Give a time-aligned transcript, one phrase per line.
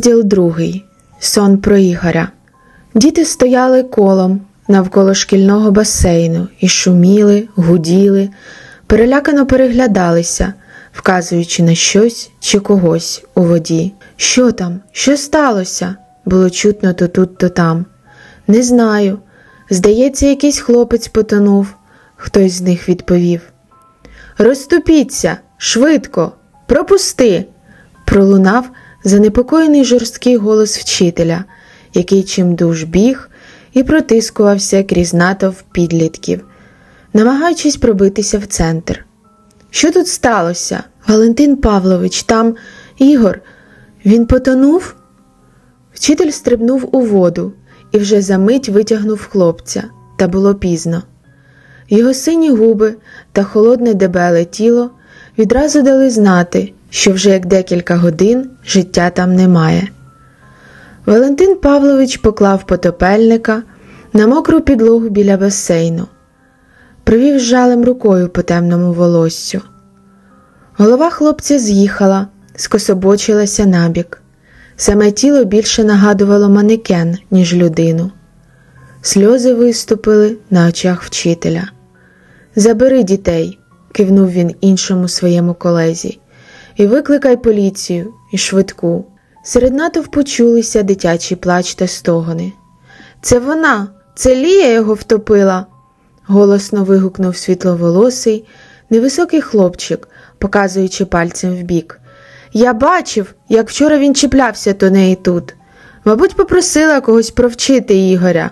[0.00, 0.84] Розділ другий.
[1.18, 2.28] Сон про Ігоря.
[2.94, 8.30] Діти стояли колом навколо шкільного басейну і шуміли, гуділи,
[8.86, 10.54] перелякано переглядалися,
[10.92, 13.92] вказуючи на щось чи когось у воді.
[14.16, 14.80] Що там?
[14.92, 15.96] Що сталося?
[16.24, 17.84] Було чутно то тут, то там.
[18.48, 19.18] Не знаю.
[19.70, 21.74] Здається, якийсь хлопець потонув.
[22.16, 23.40] Хтось з них відповів.
[24.38, 26.32] Розступіться, швидко,
[26.66, 27.44] пропусти.
[28.06, 28.70] Пролунав
[29.04, 31.44] занепокоєний жорсткий голос вчителя,
[31.94, 33.30] який чимдуж біг
[33.72, 36.44] і протискувався крізь натовп підлітків,
[37.12, 39.04] намагаючись пробитися в центр.
[39.70, 40.82] Що тут сталося?
[41.08, 42.54] Валентин Павлович, там
[42.98, 43.40] Ігор,
[44.04, 44.94] він потонув?
[45.94, 47.52] Вчитель стрибнув у воду
[47.92, 49.84] і вже за мить витягнув хлопця,
[50.16, 51.02] та було пізно.
[51.88, 52.94] Його сині губи
[53.32, 54.90] та холодне дебеле тіло
[55.38, 59.88] відразу дали знати, що вже як декілька годин життя там немає.
[61.06, 63.62] Валентин Павлович поклав потопельника
[64.12, 66.06] на мокру підлогу біля басейну,
[67.04, 69.60] провів жалем рукою по темному волоссю.
[70.76, 74.22] Голова хлопця з'їхала, скособочилася набік.
[74.76, 78.10] Саме тіло більше нагадувало манекен, ніж людину.
[79.02, 81.70] Сльози виступили на очах вчителя.
[82.56, 83.58] Забери дітей,
[83.92, 86.20] кивнув він іншому своєму колезі,
[86.76, 89.04] і викликай поліцію і швидку.
[89.44, 92.52] Серед натовпу чулися дитячий плач та стогони.
[93.22, 95.66] Це вона, це Лія його втопила.
[96.26, 98.44] голосно вигукнув світловолосий,
[98.90, 102.00] невисокий хлопчик, показуючи пальцем вбік.
[102.52, 105.54] Я бачив, як вчора він чіплявся до неї тут.
[106.04, 108.50] Мабуть, попросила когось провчити Ігоря.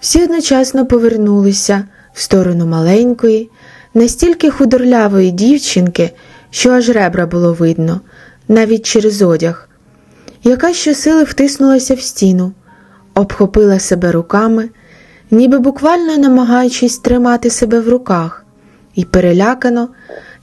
[0.00, 3.50] Всі одночасно повернулися в сторону маленької,
[3.94, 6.10] настільки худорлявої дівчинки,
[6.54, 8.00] що аж ребра було видно,
[8.48, 9.68] навіть через одяг,
[10.44, 12.52] яка щосили втиснулася в стіну,
[13.14, 14.68] обхопила себе руками,
[15.30, 18.44] ніби буквально намагаючись тримати себе в руках,
[18.94, 19.88] і перелякано,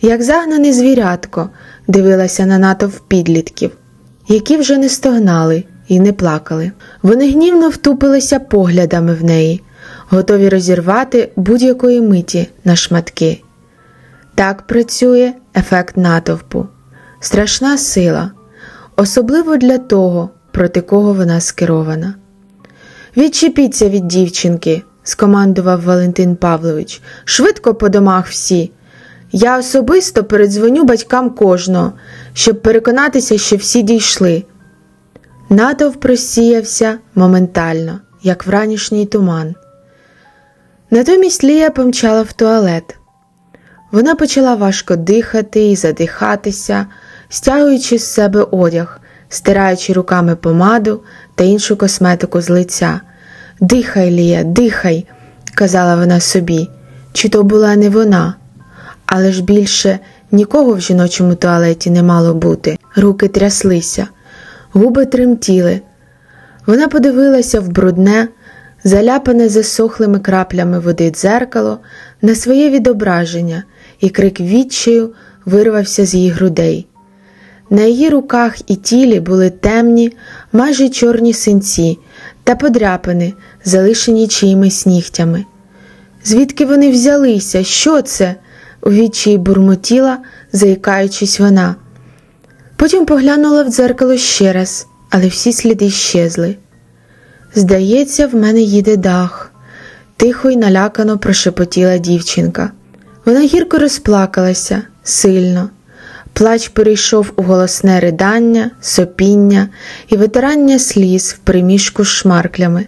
[0.01, 1.49] як загнане звірятко,
[1.87, 3.71] дивилася на натовп підлітків,
[4.27, 6.71] які вже не стогнали і не плакали.
[7.01, 9.61] Вони гнівно втупилися поглядами в неї,
[10.09, 13.41] готові розірвати будь-якої миті на шматки.
[14.41, 16.67] Так працює ефект натовпу,
[17.19, 18.31] страшна сила,
[18.95, 22.15] особливо для того, проти кого вона скерована.
[23.17, 28.71] Відчепіться від дівчинки, скомандував Валентин Павлович, швидко по домах всі.
[29.31, 31.93] Я особисто передзвоню батькам кожного,
[32.33, 34.43] щоб переконатися, що всі дійшли.
[35.49, 39.55] Натовп просіявся моментально, як вранішній туман.
[40.91, 42.97] Натомість Лія помчала в туалет.
[43.91, 46.85] Вона почала важко дихати і задихатися,
[47.29, 51.01] стягуючи з себе одяг, стираючи руками помаду
[51.35, 53.01] та іншу косметику з лиця.
[53.59, 55.05] Дихай, Лія, дихай,
[55.55, 56.69] казала вона собі,
[57.13, 58.35] чи то була не вона,
[59.05, 59.99] але ж більше
[60.31, 62.77] нікого в жіночому туалеті не мало бути.
[62.95, 64.07] Руки тряслися,
[64.71, 65.81] губи тремтіли.
[66.65, 68.27] Вона подивилася в брудне,
[68.83, 71.79] заляпане засохлими краплями води дзеркало
[72.21, 73.63] на своє відображення,
[74.01, 75.13] і крик відчаю
[75.45, 76.87] вирвався з її грудей.
[77.69, 80.13] На її руках і тілі були темні,
[80.53, 81.99] майже чорні синці
[82.43, 83.33] та подряпини,
[83.65, 85.45] залишені чиїмись нігтями.
[86.23, 87.63] Звідки вони взялися?
[87.63, 88.35] Що це?
[88.83, 90.17] у відчаї бурмотіла,
[90.53, 91.75] заїкаючись вона.
[92.75, 96.55] Потім поглянула в дзеркало ще раз, але всі сліди щезли.
[97.55, 99.51] Здається, в мене їде дах,
[100.17, 102.71] тихо й налякано прошепотіла дівчинка.
[103.25, 105.69] Вона гірко розплакалася сильно.
[106.33, 109.69] Плач перейшов у голосне ридання, сопіння
[110.07, 112.85] і витирання сліз в приміжку з шмарклями.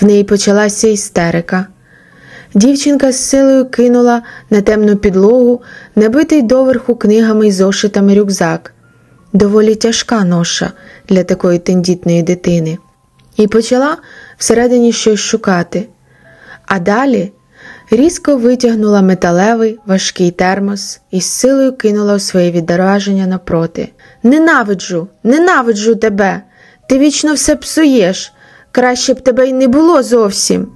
[0.00, 1.66] В неї почалася істерика.
[2.54, 5.62] Дівчинка з силою кинула на темну підлогу,
[5.94, 8.72] набитий доверху книгами й зошитами рюкзак.
[9.32, 10.72] Доволі тяжка ноша
[11.08, 12.78] для такої тендітної дитини,
[13.36, 13.96] і почала
[14.38, 15.88] всередині щось шукати.
[16.66, 17.32] А далі
[17.90, 23.88] різко витягнула металевий важкий термос і з силою кинула у своє відраження напроти.
[24.22, 26.42] Ненавиджу, ненавиджу тебе!
[26.88, 28.32] Ти вічно все псуєш.
[28.72, 30.68] Краще б тебе й не було зовсім.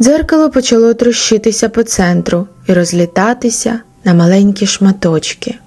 [0.00, 5.58] Дзеркало почало трощитися по центру і розлітатися на маленькі шматочки.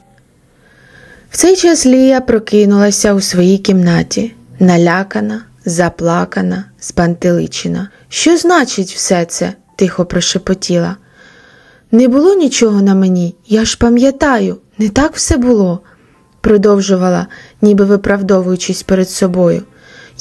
[1.31, 7.89] В цей час Лія прокинулася у своїй кімнаті, налякана, заплакана, спантеличена.
[8.09, 9.53] Що значить все це?
[9.77, 10.95] Тихо прошепотіла.
[11.91, 15.79] Не було нічого на мені, я ж пам'ятаю, не так все було,
[16.41, 17.27] продовжувала
[17.62, 19.63] ніби виправдовуючись перед собою.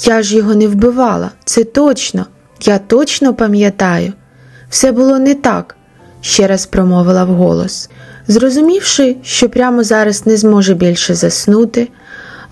[0.05, 2.25] Я ж його не вбивала, це точно,
[2.61, 4.13] я точно пам'ятаю.
[4.69, 5.75] Все було не так,
[6.21, 7.89] ще раз промовила вголос.
[8.27, 11.87] Зрозумівши, що прямо зараз не зможе більше заснути,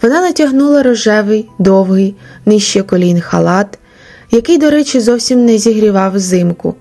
[0.02, 2.16] вона натягнула рожевий, довгий,
[2.46, 3.80] нижче колін халат,
[4.32, 6.76] який, до речі, зовсім не зігрівав взимку,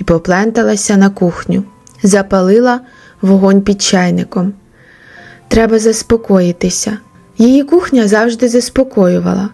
[0.00, 1.64] і попленталася на кухню,
[2.02, 2.80] запалила
[3.22, 4.52] вогонь під чайником.
[5.48, 6.98] Треба заспокоїтися.
[7.38, 9.48] Її кухня завжди заспокоювала.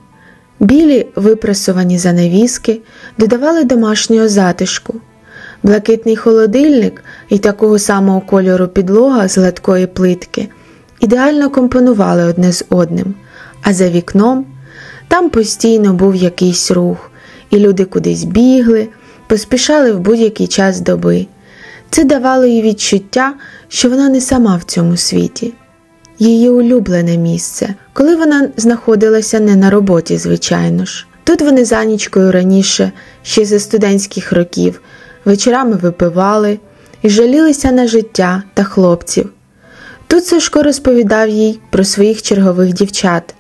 [0.61, 2.81] Білі випрасувані занавіски
[3.19, 4.95] додавали домашнього затишку.
[5.63, 10.49] Блакитний холодильник і такого самого кольору підлога з гладкої плитки
[11.01, 13.15] ідеально компонували одне з одним,
[13.63, 14.47] а за вікном
[15.09, 17.11] там постійно був якийсь рух,
[17.51, 18.89] і люди кудись бігли,
[19.31, 21.27] поспішали в будь-який час доби.
[21.91, 23.35] Це давало їй відчуття,
[23.69, 25.53] що вона не сама в цьому світі.
[26.19, 31.07] Її улюблене місце, коли вона знаходилася не на роботі, звичайно ж.
[31.25, 32.93] Тут вони за нічкою раніше,
[33.23, 34.81] ще за студентських років,
[35.25, 36.59] вечорами випивали
[37.03, 39.33] і жалілися на життя та хлопців.
[40.07, 43.35] Тут Сашко розповідав їй про своїх чергових дівчат.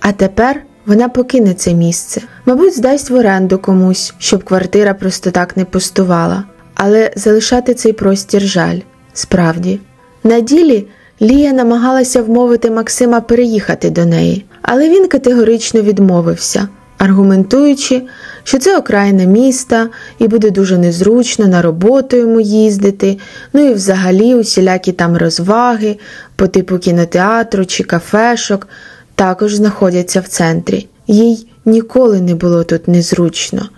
[0.00, 5.56] А тепер вона покине це місце, мабуть, здасть в оренду комусь, щоб квартира просто так
[5.56, 6.44] не пустувала.
[6.74, 8.78] Але залишати цей простір жаль,
[9.12, 9.80] справді.
[10.24, 10.86] На ділі
[11.22, 18.02] Лія намагалася вмовити Максима переїхати до неї, але він категорично відмовився, аргументуючи,
[18.44, 19.88] що це окраїна міста
[20.18, 23.18] і буде дуже незручно на роботу йому їздити,
[23.52, 25.98] ну і взагалі усілякі там розваги
[26.36, 28.68] по типу кінотеатру чи кафешок
[29.14, 30.88] також знаходяться в центрі.
[31.06, 33.68] Їй ніколи не було тут незручно.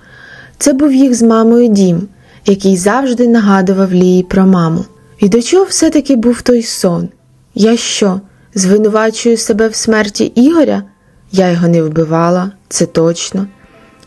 [0.59, 2.09] Це був їх з мамою дім,
[2.47, 4.85] який завжди нагадував Лії про маму.
[5.19, 7.09] І до чого все-таки був той сон?
[7.55, 8.21] Я що,
[8.55, 10.83] звинувачую себе в смерті Ігоря?
[11.33, 13.47] Я його не вбивала, це точно.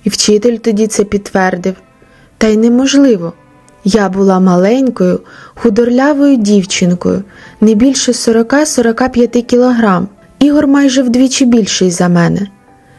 [0.04, 1.76] І вчитель тоді це підтвердив.
[2.38, 3.34] Та й неможливо.
[3.84, 5.20] Я була маленькою,
[5.56, 7.24] худорлявою дівчинкою,
[7.62, 10.08] не більше 40-45 кілограм.
[10.40, 12.48] Ігор майже вдвічі більший за мене.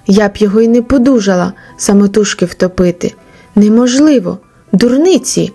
[0.07, 3.15] Я б його й не подужала самотужки втопити.
[3.55, 4.39] Неможливо,
[4.73, 5.53] дурниці.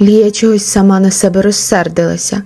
[0.00, 2.42] Лія чогось сама на себе розсердилася,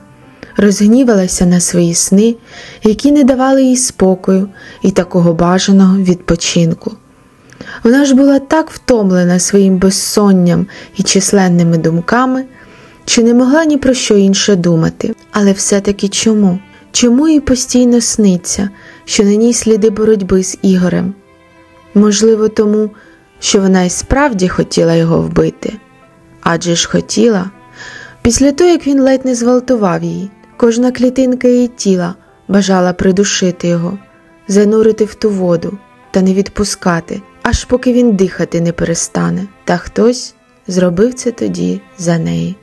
[0.57, 2.35] розгнівалася на свої сни,
[2.83, 4.49] які не давали їй спокою
[4.83, 6.93] і такого бажаного відпочинку.
[7.85, 10.67] Вона ж була так втомлена своїм безсонням
[10.97, 12.45] і численними думками,
[13.05, 15.15] чи не могла ні про що інше думати.
[15.33, 16.59] Але все-таки чому?
[16.93, 18.71] Чому їй постійно сниться,
[19.05, 21.15] що на ній сліди боротьби з Ігорем?
[21.97, 22.91] Можливо, тому,
[23.41, 25.73] що вона і справді хотіла його вбити.
[26.41, 27.51] Адже ж хотіла.
[28.23, 32.15] Після того, як він ледь не зґвалтував її, кожна клітинка її тіла
[32.49, 33.99] бажала придушити його,
[34.49, 35.79] занурити в ту воду
[36.11, 40.35] та не відпускати, аж поки він дихати не перестане, та хтось
[40.67, 42.57] зробив це тоді за неї.